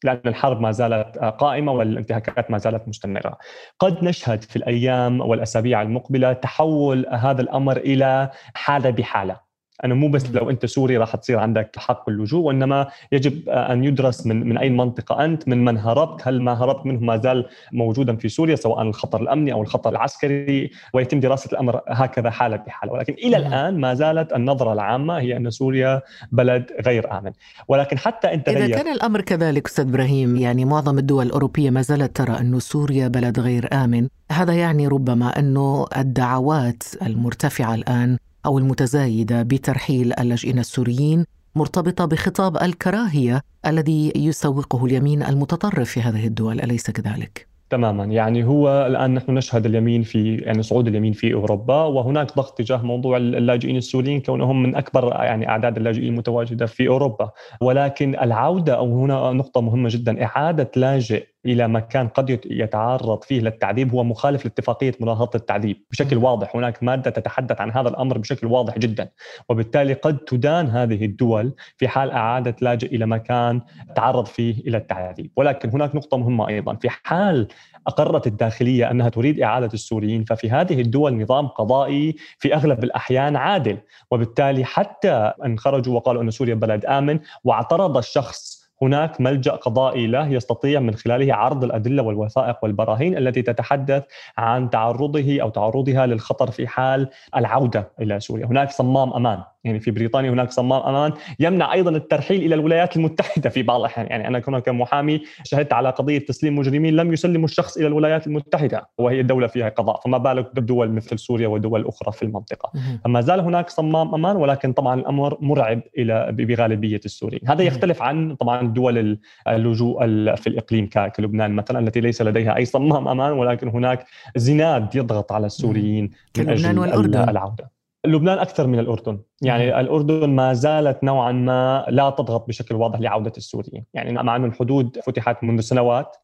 لأن 0.04 0.21
الحرب 0.26 0.61
ما 0.61 0.73
زالت 0.73 1.19
قائمة 1.19 1.73
والانتهاكات 1.73 2.50
ما 2.50 2.59
زالت 2.59 2.88
مستمرة. 2.88 3.38
قد 3.78 4.04
نشهد 4.04 4.42
في 4.42 4.57
الأيام 4.57 5.21
والأسابيع 5.21 5.83
المقبلة 5.83 6.33
تحول 6.33 7.07
هذا 7.11 7.42
الأمر 7.42 7.76
إلى 7.76 8.30
حالة 8.54 8.90
بحالة. 8.90 9.50
أنه 9.84 9.94
مو 9.94 10.08
بس 10.08 10.30
لو 10.30 10.50
أنت 10.50 10.66
سوري 10.66 10.96
راح 10.96 11.16
تصير 11.16 11.38
عندك 11.38 11.76
حق 11.76 12.08
اللجوء 12.08 12.40
وإنما 12.40 12.88
يجب 13.12 13.49
أن 13.49 13.84
يدرس 13.84 14.26
من 14.26 14.49
من 14.49 14.58
أي 14.58 14.70
منطقة 14.70 15.25
أنت 15.25 15.49
من 15.49 15.64
من 15.64 15.78
هربت 15.78 16.28
هل 16.28 16.42
ما 16.42 16.52
هربت 16.52 16.87
منه 16.87 17.00
ما 17.00 17.16
زال 17.16 17.46
موجودا 17.72 18.16
في 18.16 18.28
سوريا 18.28 18.56
سواء 18.56 18.82
الخطر 18.82 19.20
الأمني 19.20 19.52
أو 19.52 19.62
الخطر 19.62 19.90
العسكري 19.90 20.70
ويتم 20.94 21.20
دراسة 21.20 21.49
الأمر 21.52 21.80
هكذا 21.88 22.30
حالة 22.30 22.56
بحالة. 22.56 22.92
ولكن 22.92 23.12
إلى 23.12 23.37
الآن 23.37 23.80
ما 23.80 23.94
زالت 23.94 24.32
النظرة 24.32 24.72
العامة 24.72 25.18
هي 25.18 25.37
أن 25.37 25.50
سوريا 25.50 26.02
بلد 26.32 26.66
غير 26.87 27.18
آمن. 27.18 27.32
ولكن 27.68 27.99
حتى 27.99 28.34
أنت 28.34 28.49
إذا 28.49 28.68
كان 28.68 28.92
الأمر 28.92 29.20
كذلك 29.20 29.66
أستاذ 29.66 29.88
إبراهيم 29.88 30.37
يعني 30.37 30.64
معظم 30.64 30.99
الدول 30.99 31.26
الأوروبية 31.26 31.70
ما 31.70 31.82
زالت 31.82 32.16
ترى 32.16 32.40
انه 32.40 32.58
سوريا 32.58 33.08
بلد 33.08 33.40
غير 33.40 33.68
آمن. 33.72 34.08
هذا 34.32 34.52
يعني 34.52 34.88
ربما 34.88 35.38
أنه 35.38 35.87
الدعوات 35.96 36.82
المرتفعة 37.02 37.75
الآن 37.75 38.18
أو 38.47 38.59
المتزايده 38.59 39.42
بترحيل 39.42 40.12
اللاجئين 40.20 40.59
السوريين 40.59 41.25
مرتبطة 41.54 42.04
بخطاب 42.04 42.56
الكراهية 42.56 43.40
الذي 43.66 44.12
يسوقه 44.16 44.85
اليمين 44.85 45.23
المتطرف 45.23 45.90
في 45.90 46.00
هذه 46.00 46.26
الدول 46.26 46.61
أليس 46.61 46.90
كذلك؟ 46.90 47.50
تماما 47.70 48.04
يعني 48.04 48.44
هو 48.44 48.87
الآن 48.87 49.14
نحن 49.14 49.35
نشهد 49.35 49.66
اليمين 49.66 50.02
في 50.02 50.37
يعني 50.37 50.62
صعود 50.62 50.88
اليمين 50.88 51.12
في 51.12 51.35
أوروبا 51.35 51.85
وهناك 51.85 52.37
ضغط 52.37 52.59
تجاه 52.59 52.82
موضوع 52.82 53.16
اللاجئين 53.16 53.76
السوريين 53.76 54.20
كونهم 54.20 54.62
من 54.62 54.76
أكبر 54.76 55.12
يعني 55.14 55.49
أعداد 55.49 55.76
اللاجئين 55.76 56.12
المتواجدة 56.12 56.66
في 56.66 56.88
أوروبا 56.88 57.30
ولكن 57.61 58.14
العودة 58.14 58.76
أو 58.76 58.99
هنا 58.99 59.32
نقطة 59.32 59.61
مهمة 59.61 59.88
جدا 59.92 60.25
إعادة 60.25 60.70
لاجئ 60.76 61.26
إلى 61.47 61.68
مكان 61.68 62.09
قد 62.09 62.40
يتعرض 62.47 63.25
فيه 63.25 63.40
للتعذيب 63.40 63.94
هو 63.94 64.04
مخالف 64.04 64.44
لاتفاقية 64.44 64.92
مناهضه 65.00 65.30
التعذيب 65.35 65.76
بشكل 65.90 66.16
واضح. 66.16 66.56
هناك 66.56 66.82
مادة 66.82 67.11
تتحدث 67.11 67.61
عن 67.61 67.70
هذا 67.70 67.88
الأمر 67.88 68.18
بشكل 68.18 68.47
واضح 68.47 68.78
جدا 68.78 69.09
وبالتالي 69.49 69.92
قد 69.92 70.18
تدان 70.18 70.66
هذه 70.66 71.04
الدول 71.04 71.54
في 71.76 71.88
حال 71.88 72.11
اعاده 72.11 72.56
لاجئ 72.61 72.97
إلى 72.97 73.06
مكان 73.06 73.61
تعرض 73.97 74.26
فيه 74.26 74.61
إلى 74.61 74.76
التعذيب. 74.76 75.30
ولكن 75.37 75.70
هناك 75.70 75.94
نقطة 75.94 76.16
مهمة 76.16 76.49
أيضا. 76.49 76.75
في 76.75 76.88
حال 76.90 77.49
أقرت 77.87 78.26
الداخلية 78.26 78.90
أنها 78.90 79.09
تريد 79.09 79.40
إعادة 79.40 79.70
السوريين 79.75 80.25
ففي 80.25 80.50
هذه 80.50 80.80
الدول 80.80 81.23
نظام 81.23 81.47
قضائي 81.47 82.16
في 82.38 82.54
أغلب 82.54 82.85
الأحيان 82.85 83.37
عادل 83.37 83.78
وبالتالي 84.11 84.64
حتى 84.64 85.32
ان 85.44 85.59
خرجوا 85.59 85.94
وقالوا 85.94 86.23
أن 86.23 86.30
سوريا 86.30 86.54
بلد 86.54 86.85
آمن 86.85 87.20
واعترض 87.44 87.97
الشخص 87.97 88.60
هناك 88.82 89.20
ملجأ 89.20 89.52
قضائي 89.52 90.06
له 90.06 90.28
يستطيع 90.28 90.80
من 90.80 90.94
خلاله 90.94 91.34
عرض 91.34 91.64
الأدلة 91.64 92.02
والوثائق 92.02 92.56
والبراهين 92.62 93.16
التي 93.16 93.42
تتحدث 93.42 94.04
عن 94.38 94.70
تعرضه 94.70 95.42
أو 95.42 95.49
تعرضها 95.49 96.06
للخطر 96.06 96.50
في 96.50 96.66
حال 96.68 97.08
العودة 97.37 97.90
إلى 98.00 98.20
سوريا، 98.20 98.46
هناك 98.46 98.70
صمام 98.70 99.12
أمان. 99.12 99.42
يعني 99.64 99.81
في 99.81 99.90
بريطانيا 99.90 100.31
هناك 100.31 100.50
صمام 100.50 100.83
أمان 100.83 101.12
يمنع 101.40 101.73
أيضا 101.73 101.90
الترحيل 101.90 102.43
إلى 102.43 102.55
الولايات 102.55 102.97
المتحدة 102.97 103.50
في 103.50 103.62
بعض 103.62 103.81
الأحيان. 103.81 104.07
يعني 104.07 104.29
أنا 104.29 104.38
كنا 104.38 104.61
كمحامي 104.61 105.23
شهدت 105.45 105.73
على 105.73 105.90
قضية 105.90 106.19
تسليم 106.19 106.59
مجرمين 106.59 106.97
لم 106.97 107.12
يسلموا 107.12 107.45
الشخص 107.45 107.76
إلى 107.76 107.87
الولايات 107.87 108.26
المتحدة 108.26 108.88
وهي 108.99 109.21
الدولة 109.21 109.47
فيها 109.47 109.69
قضاء. 109.69 110.00
فما 110.00 110.19
بالك 110.19 110.55
بدول 110.55 110.93
مثل 110.93 111.19
سوريا 111.19 111.49
ودول 111.49 111.87
أخرى 111.87 112.12
في 112.12 112.23
المنطقة. 112.23 112.73
فما 113.05 113.21
زال 113.21 113.40
هناك 113.40 113.71
صمام 113.71 114.14
أمان 114.14 114.37
ولكن 114.37 114.73
طبعا 114.73 115.00
الأمر 115.00 115.38
مرعب 115.40 115.81
إلى 115.99 116.33
بغالبية 116.33 117.00
السوريين. 117.05 117.43
هذا 117.49 117.62
يختلف 117.62 118.02
عن 118.02 118.35
طبعا 118.35 118.67
دول 118.67 119.19
اللجوء 119.49 120.00
في 120.35 120.47
الإقليم 120.47 120.88
كلبنان 121.17 121.52
مثلا 121.52 121.79
التي 121.79 122.00
ليس 122.00 122.23
لديها 122.23 122.57
أي 122.57 122.64
صمام 122.64 123.09
أمان 123.09 123.33
ولكن 123.33 123.69
هناك 123.69 124.07
زناد 124.37 124.97
يضغط 124.97 125.33
على 125.33 125.47
السوريين 125.47 126.11
من 126.38 126.49
أجل 126.49 126.79
والأردن. 126.79 127.29
العودة. 127.29 127.79
لبنان 128.07 128.38
أكثر 128.38 128.66
من 128.66 128.78
الأردن. 128.78 129.21
يعني. 129.42 129.80
الأردن 129.80 130.30
ما 130.30 130.52
زالت 130.52 131.04
نوعا 131.04 131.33
ما 131.33 131.87
لا 131.88 132.11
تضغط 132.11 132.49
بشكل 132.49 132.75
واضح 132.75 133.00
لعودة 133.00 133.33
السوريين. 133.37 133.85
يعني 133.95 134.12
مع 134.12 134.37
انه 134.37 134.47
الحدود 134.47 134.99
فتحت 135.07 135.45
منذ 135.45 135.61
سنوات 135.61 136.16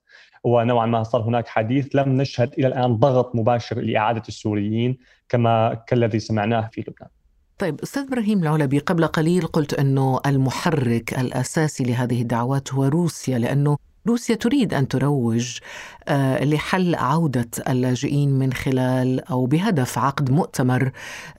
ونوعا 0.44 0.86
ما 0.86 1.02
صار 1.02 1.22
هناك 1.22 1.48
حديث 1.48 1.96
لم 1.96 2.08
نشهد 2.08 2.52
إلى 2.58 2.66
الآن 2.66 2.96
ضغط 2.96 3.34
مباشر 3.34 3.80
لإعادة 3.80 4.22
السوريين 4.28 4.98
كما 5.28 5.74
كالذي 5.74 6.18
سمعناه 6.18 6.68
في 6.72 6.80
لبنان. 6.80 7.08
طيب 7.58 7.80
أستاذ 7.80 8.02
إبراهيم 8.02 8.42
العلبي 8.42 8.78
قبل 8.78 9.06
قليل 9.06 9.46
قلت 9.46 9.74
أنه 9.74 10.20
المحرك 10.26 11.18
الأساسي 11.18 11.84
لهذه 11.84 12.22
الدعوات 12.22 12.74
هو 12.74 12.84
روسيا 12.84 13.38
لأنه 13.38 13.76
روسيا 14.06 14.34
تريد 14.34 14.74
أن 14.74 14.88
تروج 14.88 15.58
آه، 16.08 16.44
لحل 16.44 16.94
عودة 16.94 17.50
اللاجئين 17.68 18.30
من 18.30 18.52
خلال 18.52 19.28
أو 19.28 19.46
بهدف 19.46 19.98
عقد 19.98 20.30
مؤتمر 20.30 20.90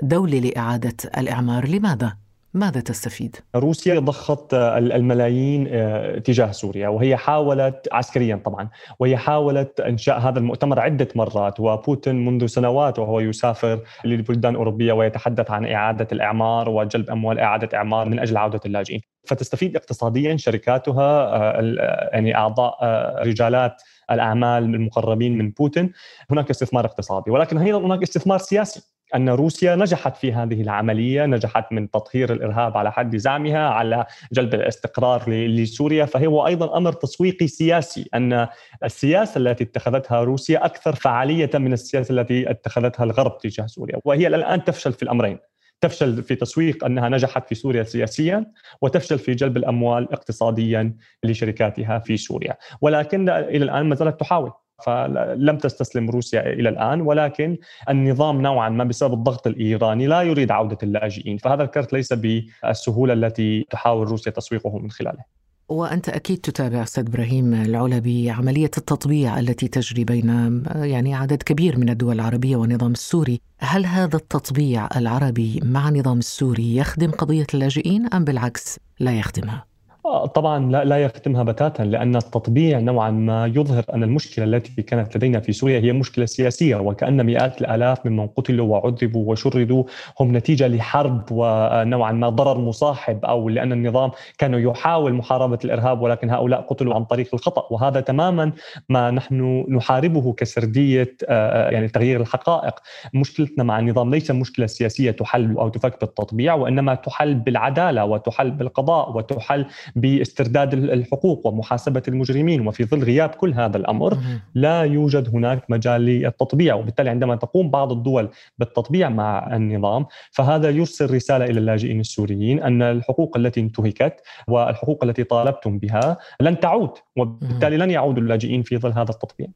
دولي 0.02 0.40
لإعادة 0.40 0.96
الإعمار، 1.18 1.68
لماذا؟ 1.68 2.18
ماذا 2.54 2.80
تستفيد؟ 2.80 3.36
روسيا 3.56 4.00
ضخت 4.00 4.54
الملايين 4.54 5.68
آه، 5.70 6.20
تجاه 6.20 6.52
سوريا 6.52 6.90
وهي 6.90 7.18
حاولت 7.18 7.88
عسكريا 7.92 8.42
طبعا 8.46 8.70
وهي 9.00 9.18
حاولت 9.18 9.80
إنشاء 9.80 10.20
هذا 10.20 10.40
المؤتمر 10.40 10.80
عدة 10.80 11.08
مرات 11.16 11.60
وبوتين 11.60 12.26
منذ 12.26 12.46
سنوات 12.46 13.00
وهو 13.00 13.20
يسافر 13.20 13.80
للبلدان 14.06 14.52
الأوروبية 14.52 14.94
ويتحدث 14.94 15.52
عن 15.52 15.66
إعادة 15.66 16.08
الإعمار 16.12 16.70
وجلب 16.70 17.10
أموال 17.10 17.40
إعادة 17.40 17.78
إعمار 17.78 18.10
من 18.10 18.20
أجل 18.20 18.38
عودة 18.38 18.60
اللاجئين 18.66 19.02
فتستفيد 19.28 19.76
اقتصاديا 19.76 20.38
شركاتها 20.38 21.36
آه، 21.36 22.10
يعني 22.14 22.36
أعضاء 22.36 22.78
آه، 22.82 23.24
رجالات 23.24 23.82
الأعمال 24.12 24.64
المقربين 24.64 25.38
من 25.38 25.52
بوتين. 25.52 25.92
هناك 26.32 26.50
استثمار 26.50 26.86
اقتصادي 26.86 27.32
ولكن 27.32 27.58
أيضا 27.58 27.80
هناك 27.80 28.04
استثمار 28.04 28.38
سياسي. 28.38 28.82
أن 29.16 29.30
روسيا 29.30 29.76
نجحت 29.76 30.18
في 30.18 30.34
هذه 30.34 30.62
العملية، 30.62 31.26
نجحت 31.26 31.72
من 31.72 31.92
تطهير 31.92 32.34
الإرهاب 32.34 32.78
على 32.78 32.92
حد 32.92 33.18
زعمها 33.18 33.70
على 33.70 34.06
جلب 34.34 34.54
الاستقرار 34.54 35.30
لسوريا، 35.30 36.06
فهو 36.06 36.48
أيضا 36.48 36.78
أمر 36.78 36.94
تسويقي 36.94 37.48
سياسي 37.48 38.10
أن 38.14 38.48
السياسة 38.84 39.38
التي 39.38 39.64
اتخذتها 39.64 40.24
روسيا 40.24 40.66
أكثر 40.66 40.96
فعالية 40.96 41.50
من 41.54 41.74
السياسة 41.74 42.12
التي 42.12 42.50
اتخذتها 42.50 43.04
الغرب 43.04 43.38
تجاه 43.38 43.66
سوريا، 43.66 44.00
وهي 44.06 44.28
الآن 44.28 44.64
تفشل 44.64 44.94
في 44.94 45.04
الأمرين. 45.04 45.40
تفشل 45.82 46.24
في 46.24 46.36
تسويق 46.36 46.86
أنها 46.86 47.10
نجحت 47.10 47.48
في 47.48 47.56
سوريا 47.56 47.84
سياسيا 47.84 48.52
وتفشل 48.82 49.20
في 49.20 49.34
جلب 49.34 49.58
الأموال 49.58 50.14
اقتصاديا 50.14 50.96
لشركاتها 51.24 52.00
في 52.00 52.18
سوريا، 52.18 52.58
ولكن 52.82 53.30
إلى 53.30 53.64
الآن 53.64 53.86
ما 53.86 53.96
زالت 53.96 54.20
تحاول. 54.20 54.52
فلم 54.86 55.58
تستسلم 55.58 56.10
روسيا 56.10 56.54
إلى 56.54 56.70
الآن 56.70 57.02
ولكن 57.02 57.58
النظام 57.90 58.42
نوعا 58.42 58.70
ما 58.70 58.84
بسبب 58.84 59.14
الضغط 59.14 59.48
الإيراني 59.48 60.08
لا 60.08 60.22
يريد 60.22 60.52
عودة 60.52 60.78
اللاجئين 60.84 61.38
فهذا 61.38 61.64
الكرت 61.64 61.94
ليس 61.94 62.14
بالسهولة 62.14 63.14
التي 63.14 63.66
تحاول 63.70 64.08
روسيا 64.08 64.32
تسويقه 64.32 64.78
من 64.78 64.92
خلاله 64.92 65.37
وأنت 65.70 66.10
أكيد 66.10 66.38
تتابع 66.38 66.84
أستاذ 66.84 67.06
إبراهيم 67.08 67.54
العلبي 67.54 68.30
عملية 68.30 68.72
التطبيع 68.78 69.40
التي 69.40 69.68
تجري 69.68 70.04
بين 70.04 70.64
يعني 70.76 71.16
عدد 71.16 71.44
كبير 71.44 71.78
من 71.78 71.90
الدول 71.90 72.16
العربية 72.16 72.56
والنظام 72.56 72.92
السوري 72.92 73.42
هل 73.60 73.86
هذا 73.86 74.16
التطبيع 74.16 74.90
العربي 74.96 75.60
مع 75.64 75.90
النظام 75.90 76.20
السوري 76.20 76.76
يخدم 76.76 77.12
قضية 77.12 77.48
اللاجئين 77.54 78.08
أم 78.14 78.24
بالعكس 78.24 78.80
لا 79.00 79.20
يخدمها؟ 79.20 79.77
آه، 80.08 80.26
طبعا 80.26 80.72
لا 80.72 80.84
لا 80.84 80.98
يختمها 80.98 81.44
بتاتا 81.44 81.84
لأن 81.84 82.16
التطبيع 82.16 82.80
نوعا 82.80 83.12
ما 83.12 83.48
يظهر 83.48 83.84
أن 83.94 84.04
المشكلة 84.04 84.46
التي 84.46 84.82
كانت 84.82 85.18
لدينا 85.18 85.40
في 85.40 85.54
سوريا 85.54 85.80
هي 85.80 85.94
مشكلة 85.94 86.26
سياسية 86.26 86.76
وكأن 86.76 87.26
مئات 87.26 87.62
الآلاف 87.62 88.06
ممن 88.06 88.28
قتلوا 88.28 88.68
وعذبوا 88.68 89.32
وشردوا 89.32 89.84
هم 90.20 90.38
نتيجة 90.38 90.68
لحرب 90.68 91.24
ونوعا 91.32 92.12
ما 92.12 92.30
ضرر 92.30 92.58
مصاحب 92.58 93.26
أو 93.26 93.50
لأن 93.50 93.72
النظام 93.72 94.12
كان 94.38 94.54
يحاول 94.54 95.14
محاربة 95.14 95.60
الإرهاب 95.66 96.02
ولكن 96.02 96.30
هؤلاء 96.30 96.62
قتلوا 96.62 96.96
عن 96.96 97.06
طريق 97.06 97.30
الخطأ 97.34 97.68
وهذا 97.72 98.00
تماما 98.02 98.52
ما 98.90 99.12
نحن 99.12 99.66
نحاربه 99.70 100.34
كسردية 100.34 101.16
آه، 101.30 101.70
يعني 101.70 101.88
تغيير 101.88 102.22
الحقائق. 102.22 102.74
مشكلتنا 103.14 103.64
مع 103.64 103.80
النظام 103.80 104.12
ليس 104.12 104.32
مشكلة 104.32 104.68
سياسية 104.68 105.12
تحل 105.12 105.58
أو 105.58 105.70
تفك 105.70 106.00
بالتطبيع 106.02 106.54
وإنما 106.54 106.96
تحل 106.96 107.36
بالعدالة 107.36 108.06
وتحل 108.06 108.52
بالقضاء 108.52 109.18
وتحل 109.18 109.66
باسترداد 109.98 110.74
الحقوق 110.74 111.48
ومحاسبة 111.48 112.04
المجرمين 112.08 112.68
وفي 112.68 112.86
ظل 112.86 113.04
غياب 113.04 113.30
كل 113.30 113.54
هذا 113.54 113.78
الأمر 113.78 114.18
لا 114.56 114.82
يوجد 114.82 115.30
هناك 115.36 115.64
مجال 115.70 116.02
للتطبيع. 116.02 116.76
وبالتالي 116.76 117.10
عندما 117.10 117.36
تقوم 117.36 117.72
بعض 117.72 117.92
الدول 117.92 118.30
بالتطبيع 118.58 119.10
مع 119.10 119.56
النظام 119.56 120.06
فهذا 120.32 120.70
يرسل 120.70 121.14
رسالة 121.14 121.46
إلى 121.46 121.60
اللاجئين 121.60 122.00
السوريين 122.00 122.64
أن 122.64 122.82
الحقوق 122.82 123.38
التي 123.38 123.60
انتهكت 123.60 124.14
والحقوق 124.48 125.04
التي 125.04 125.24
طالبتم 125.24 125.78
بها 125.80 126.18
لن 126.42 126.60
تعود 126.60 126.90
وبالتالي 127.18 127.78
لن 127.78 127.92
يعود 127.92 128.18
اللاجئين 128.18 128.62
في 128.64 128.78
ظل 128.78 128.92
هذا 128.92 129.12
التطبيع. 129.12 129.48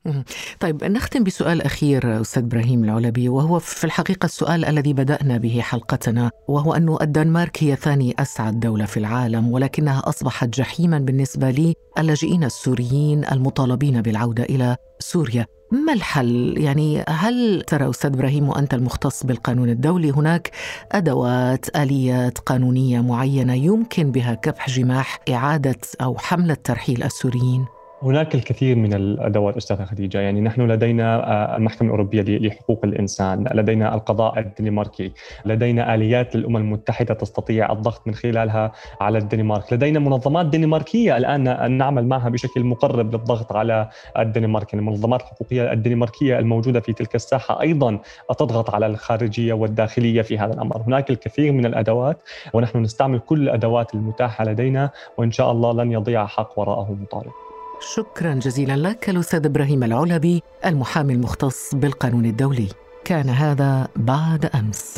طيب 0.59 0.83
نختم 0.83 1.23
بسؤال 1.23 1.61
أخير 1.61 2.21
أستاذ 2.21 2.43
إبراهيم 2.43 2.83
العلبي 2.83 3.29
وهو 3.29 3.59
في 3.59 3.83
الحقيقة 3.83 4.25
السؤال 4.25 4.65
الذي 4.65 4.93
بدأنا 4.93 5.37
به 5.37 5.59
حلقتنا 5.61 6.31
وهو 6.47 6.73
انه 6.73 6.97
الدنمارك 7.01 7.63
هي 7.63 7.75
ثاني 7.75 8.15
أسعد 8.19 8.59
دولة 8.59 8.85
في 8.85 8.97
العالم 8.97 9.51
ولكنها 9.51 10.01
أصبحت 10.05 10.30
أصبحت 10.31 10.49
جحيما 10.49 10.99
بالنسبة 10.99 11.75
للاجئين 11.97 12.43
السوريين 12.43 13.25
المطالبين 13.31 14.01
بالعودة 14.01 14.43
إلى 14.43 14.77
سوريا 14.99 15.45
ما 15.71 15.93
الحل؟ 15.93 16.55
يعني 16.57 17.03
هل 17.09 17.61
ترى 17.67 17.89
أستاذ 17.89 18.13
إبراهيم 18.13 18.49
وأنت 18.49 18.73
المختص 18.73 19.23
بالقانون 19.25 19.69
الدولي 19.69 20.11
هناك 20.11 20.51
أدوات 20.91 21.75
آليات 21.75 22.37
قانونية 22.37 23.01
معينة 23.01 23.53
يمكن 23.53 24.11
بها 24.11 24.33
كبح 24.33 24.69
جماح 24.69 25.19
إعادة 25.29 25.79
أو 26.01 26.17
حملة 26.17 26.57
ترحيل 26.63 27.03
السوريين؟ 27.03 27.65
هناك 28.03 28.35
الكثير 28.35 28.75
من 28.75 28.93
الأدوات 28.93 29.57
أستاذة 29.57 29.85
خديجة، 29.85 30.19
يعني 30.19 30.41
نحن 30.41 30.61
لدينا 30.61 31.31
آه، 31.31 31.57
المحكمة 31.57 31.87
الأوروبية 31.87 32.21
لحقوق 32.21 32.79
الإنسان، 32.83 33.47
لدينا 33.53 33.95
القضاء 33.95 34.39
الدنماركي، 34.39 35.11
لدينا 35.45 35.95
آليات 35.95 36.35
للأمم 36.35 36.57
المتحدة 36.57 37.13
تستطيع 37.13 37.71
الضغط 37.71 38.07
من 38.07 38.13
خلالها 38.13 38.71
على 39.01 39.17
الدنمارك، 39.17 39.73
لدينا 39.73 39.99
منظمات 39.99 40.45
دنماركية 40.45 41.17
الآن 41.17 41.71
نعمل 41.77 42.07
معها 42.07 42.29
بشكل 42.29 42.63
مقرب 42.63 43.15
للضغط 43.15 43.55
على 43.55 43.89
الدنمارك، 44.17 44.73
يعني 44.73 44.85
المنظمات 44.85 45.21
الحقوقية 45.21 45.71
الدنماركية 45.71 46.39
الموجودة 46.39 46.79
في 46.79 46.93
تلك 46.93 47.15
الساحة 47.15 47.61
أيضا 47.61 47.99
تضغط 48.39 48.75
على 48.75 48.85
الخارجية 48.85 49.53
والداخلية 49.53 50.21
في 50.21 50.37
هذا 50.37 50.53
الأمر، 50.53 50.81
هناك 50.81 51.09
الكثير 51.09 51.51
من 51.51 51.65
الأدوات 51.65 52.21
ونحن 52.53 52.77
نستعمل 52.77 53.19
كل 53.19 53.43
الأدوات 53.43 53.93
المتاحة 53.93 54.45
لدينا 54.45 54.89
وإن 55.17 55.31
شاء 55.31 55.51
الله 55.51 55.83
لن 55.83 55.91
يضيع 55.91 56.25
حق 56.25 56.59
وراءه 56.59 56.97
مطالب. 57.01 57.50
شكرا 57.81 58.33
جزيلا 58.33 58.77
لك 58.77 59.09
الأستاذ 59.09 59.45
إبراهيم 59.45 59.83
العلبي 59.83 60.43
المحامي 60.65 61.13
المختص 61.13 61.75
بالقانون 61.75 62.25
الدولي. 62.25 62.67
كان 63.05 63.29
هذا 63.29 63.87
بعد 63.95 64.45
أمس. 64.45 64.95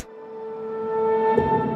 thank 1.36 1.68
you 1.68 1.73